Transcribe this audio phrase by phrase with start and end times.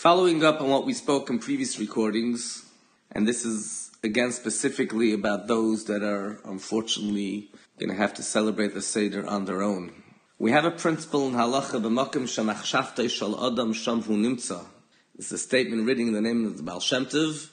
[0.00, 2.64] Following up on what we spoke in previous recordings,
[3.12, 8.72] and this is again specifically about those that are unfortunately going to have to celebrate
[8.72, 9.92] the Seder on their own.
[10.38, 14.64] We have a principle in halacha b'makim shamachshavtei shal adam sham hu nimtza.
[15.18, 17.50] It's a statement written in the name of the Baal Shem Tov.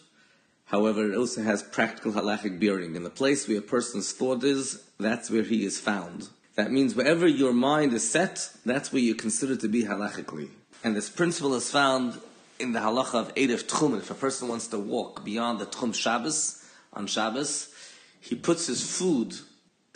[0.68, 2.96] However, it also has practical halachic bearing.
[2.96, 6.30] In the place where a person's thought is, that's where he is found.
[6.56, 10.52] That means wherever your mind is set, that's where you consider to be halachically.
[10.82, 12.22] And this principle is found
[12.60, 13.98] in the halacha of Erev Tchum.
[13.98, 17.70] If a person wants to walk beyond the Tchum Shabbos, on Shabbos,
[18.20, 19.36] he puts his food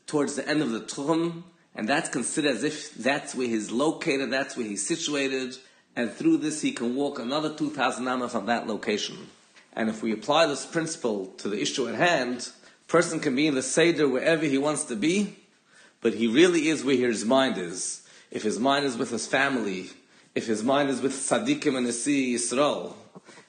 [0.06, 1.44] towards the end of the Tchum,
[1.76, 5.58] and that's considered as if that's where he's located, that's where he's situated,
[5.96, 9.30] and through this he can walk another 2,000 amma from that location.
[9.74, 12.50] And if we apply this principle to the issue at hand,
[12.88, 15.38] person can be in the Seder wherever he wants to be,
[16.02, 18.06] but he really is where his mind is.
[18.32, 19.90] If his mind is with his family,
[20.34, 22.94] if his mind is with Tzaddikim and Nasi Yisrael,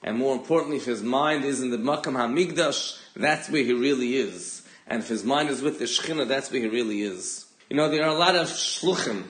[0.02, 4.16] and more importantly, if his mind is in the Makam HaMikdash, that's where he really
[4.16, 4.62] is.
[4.86, 7.46] And if his mind is with the Shekhinah, that's where he really is.
[7.70, 9.24] You know, there are a lot of shluchim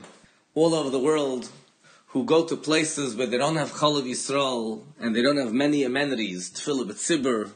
[0.55, 1.50] all over the world
[2.08, 5.84] who go to places where they don't have Chalav Yisrael and they don't have many
[5.84, 7.50] amenities, Tefillah B'tzibur,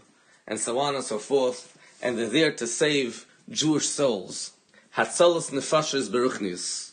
[0.47, 4.53] and so on and so forth, and they're there to save Jewish souls.
[4.97, 6.93] Hatzalas Nefashis Beruchnis.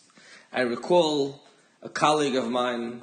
[0.51, 1.41] I recall
[1.83, 3.01] a colleague of mine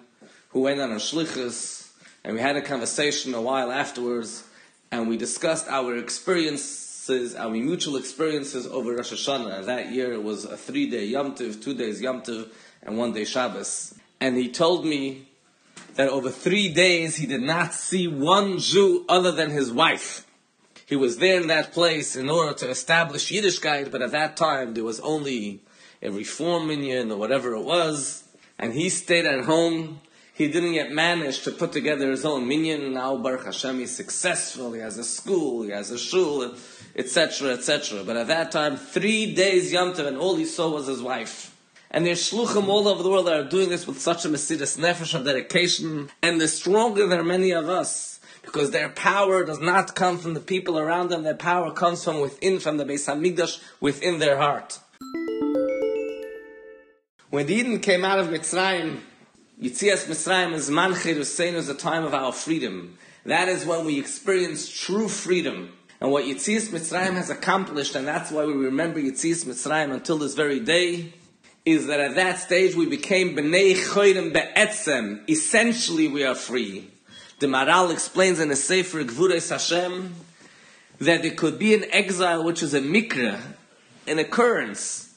[0.49, 1.91] who went on a shlichus,
[2.25, 4.45] and we had a conversation a while afterwards,
[4.91, 9.67] and we discussed our experiences, our mutual experiences over Rosh Hashanah.
[9.67, 12.49] That year it was a three-day Yom Tov, two days Yom Tov,
[12.83, 15.27] and one day Shabbos and he told me
[15.95, 20.27] that over three days he did not see one Jew other than his wife.
[20.87, 24.75] He was there in that place in order to establish Yiddishkeit, but at that time
[24.75, 25.61] there was only
[26.03, 28.25] a reform minyan or whatever it was,
[28.61, 30.01] and he stayed at home.
[30.35, 32.93] He didn't yet manage to put together his own minyan.
[32.93, 34.73] Now Baruch Hashem he's successful.
[34.73, 36.55] He has a school, he has a shul,
[36.95, 38.05] etc., etc.
[38.05, 41.57] But at that time, three days Yom Tov, and all he saw was his wife.
[41.91, 44.79] And there's shluchim all over the world that are doing this with such a mesidas
[44.79, 46.09] nefesh of dedication.
[46.23, 48.21] And they're stronger than many of us.
[48.43, 51.25] Because their power does not come from the people around them.
[51.25, 54.79] Their power comes from within, from the Beis HaMikdash, within their heart.
[57.31, 58.99] When the Yidden came out of Mitzrayim,
[59.63, 62.99] Yitzias Mitzrayim is Manchir Hussein is the time of our freedom.
[63.25, 65.73] That is when we experience true freedom.
[66.01, 70.35] And what Yitzias Mitzrayim has accomplished, and that's why we remember Yitzias Mitzrayim until this
[70.35, 71.13] very day,
[71.65, 75.31] is that at that stage we became b'nei choyrim be'etzem.
[75.31, 76.91] Essentially, we are free.
[77.39, 80.17] The Maharal explains in a Sefer Gvurais Hashem
[80.99, 83.41] that it could be an exile which is a mikra,
[84.09, 85.10] an occurrence,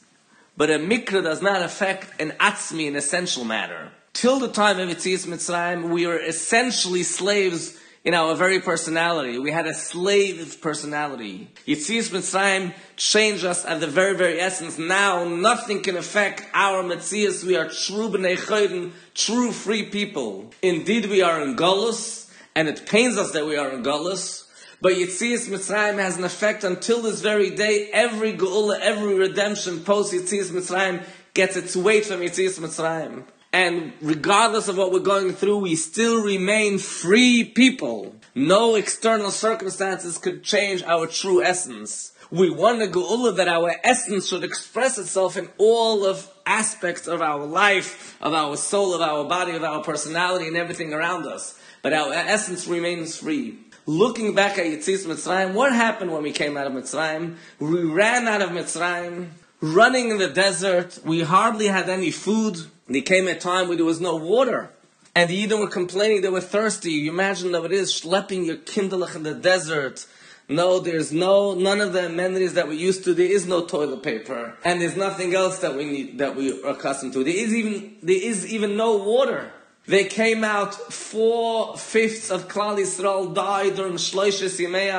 [0.58, 3.91] but a mikra does not affect an atzmi, an essential matter.
[4.14, 9.40] Till the time of Yitzias Mitzrayim, we were essentially slaves in our very personality.
[9.40, 11.50] We had a slave personality.
[11.66, 14.78] Yitzis Mitzrayim changed us at the very, very essence.
[14.78, 17.44] Now nothing can affect our Metzias.
[17.44, 20.52] We are true b'nei chodim, true free people.
[20.62, 24.43] Indeed, we are in Golos, and it pains us that we are in Golos.
[24.84, 27.90] But Yitzias Mitzrayim has an effect until this very day.
[27.94, 33.24] Every Geula, every redemption post Yitzias Mitzrayim gets its weight from Yitzias Mitzrayim.
[33.54, 38.14] And regardless of what we're going through, we still remain free people.
[38.36, 42.12] No external circumstances could change our true essence.
[42.30, 47.22] We want a geula that our essence should express itself in all of aspects of
[47.22, 51.58] our life, of our soul, of our body, of our personality, and everything around us.
[51.82, 53.60] But our essence remains free.
[53.86, 57.36] Looking back at Yitzis Mitzrayim, what happened when we came out of Mitzrayim?
[57.60, 59.28] We ran out of Mitzrayim,
[59.60, 61.00] running in the desert.
[61.04, 62.60] We hardly had any food.
[62.88, 64.70] There came a time where there was no water.
[65.14, 66.92] And the Yidden were complaining they were thirsty.
[66.92, 70.06] You imagine how it is schlepping your kindlech in the desert.
[70.48, 73.14] No, there's no none of the amenities that we used to.
[73.14, 76.69] There is no toilet paper, and there's nothing else that we need that we are
[76.72, 77.24] accustomed to.
[77.24, 79.52] There is even there is even no water.
[79.85, 84.95] They came out four fifths of Klal Yisrael died during Shloishes Yimei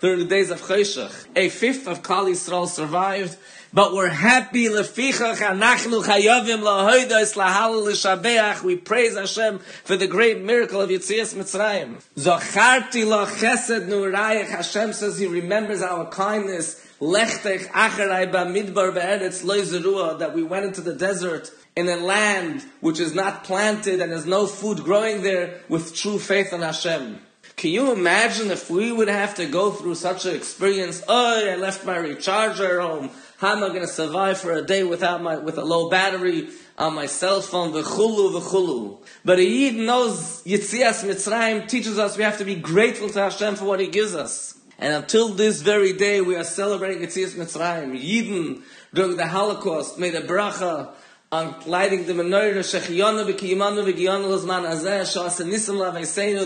[0.00, 1.26] during the days of Cheshach.
[1.36, 3.36] A fifth of Klal Yisrael survived,
[3.70, 8.64] but we're happy lefichach anachnu chayavim lahoidos lahal.
[8.64, 12.02] We praise Hashem for the great miracle of Yitzias Mitzrayim.
[12.16, 14.48] Zocharti lo chesed nurayach.
[14.48, 16.87] Hashem says He remembers our kindness.
[17.00, 22.98] Lechtech acharai b'midbar be'eretz loy that we went into the desert in a land which
[22.98, 27.20] is not planted and there's no food growing there with true faith in Hashem.
[27.54, 31.02] Can you imagine if we would have to go through such an experience?
[31.06, 33.10] Oh, I left my recharger at home.
[33.38, 36.48] How am I going to survive for a day without my, with a low battery
[36.76, 37.72] on my cell phone?
[37.72, 38.98] V'chulu, v'chulu.
[39.24, 43.66] But a knows Yitzias Mitzrayim teaches us we have to be grateful to Hashem for
[43.66, 44.57] what He gives us.
[44.78, 48.00] And until this very day, we are celebrating Yitzias Mitzrayim.
[48.00, 48.62] Yidden,
[48.94, 50.94] during the Holocaust, made a bracha
[51.30, 52.64] on lighting the menorah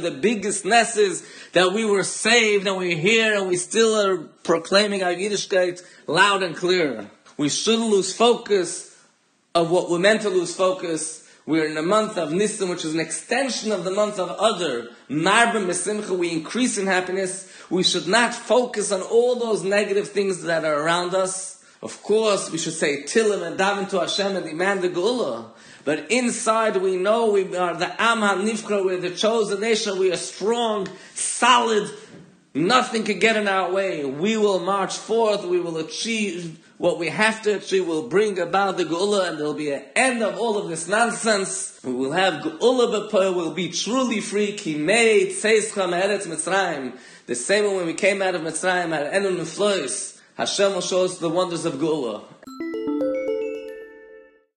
[0.03, 4.19] the biggest ness is that we were saved and we're here and we still are
[4.43, 7.09] proclaiming our Yiddishkeit loud and clear.
[7.37, 8.89] We shouldn't lose focus
[9.55, 11.22] of what we're meant to lose focus.
[11.45, 14.91] We're in the month of Nisim, which is an extension of the month of Adar.
[15.11, 17.53] Marba Mesimcha, we increase in happiness.
[17.69, 21.65] We should not focus on all those negative things that are around us.
[21.83, 25.51] Of course, we should say Tilim and daven to Hashem and demand the Gula.
[25.85, 30.17] But inside we know we are the Am HaNivkra, we're the chosen nation, we are
[30.17, 31.91] strong, solid,
[32.55, 34.05] nothing can get in our way.
[34.05, 38.77] We will march forth, we will achieve what we have to achieve, we'll bring about
[38.77, 41.79] the Geula and there'll be an end of all of this nonsense.
[41.85, 46.99] We will have Geula B'Poy, we'll be truly free, Ki Mei Tzeischa Me'eretz Mitzrayim.
[47.27, 51.05] The same way when we came out of Mitzrayim, at Enun Neflois, Hashem will show
[51.05, 52.25] us the wonders of Geula.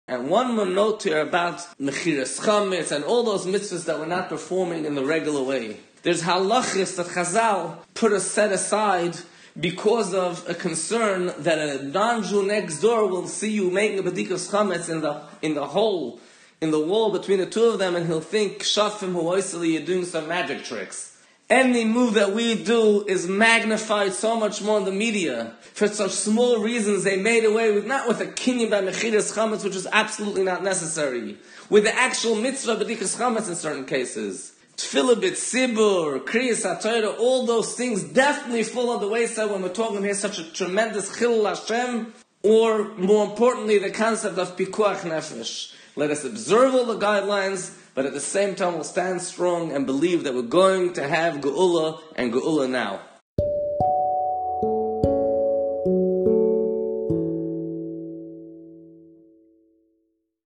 [0.07, 4.30] And one more note here about Mechiras Chametz and all those mitzvahs that we're not
[4.30, 5.77] performing in the regular way.
[6.03, 9.18] There's halachis that Chazal put a set aside
[9.59, 14.51] because of a concern that a non-Jew next door will see you making a bedikas
[14.51, 16.19] chametz in the in the hole
[16.62, 20.06] in the wall between the two of them, and he'll think shafim huoiseli you're doing
[20.06, 21.15] some magic tricks
[21.50, 25.53] any move that we do is magnified so much more in the media.
[25.74, 29.63] For such small reasons, they made away with, not with a kinyan by mechiras chametz,
[29.63, 31.38] which is absolutely not necessary.
[31.69, 34.53] With the actual mitzvah b'dikas chametz in certain cases.
[34.77, 40.04] Tefillah b'tzibur, kriyas HaTorah, all those things definitely fall on the wayside when we're talking
[40.04, 42.13] here such a tremendous chilul Hashem,
[42.44, 45.74] or more importantly, the concept of pikuach nefesh.
[45.95, 49.86] Let us observe all the guidelines, but at the same time we'll stand strong and
[49.86, 53.00] believe that we're going to have Geula and Geula now.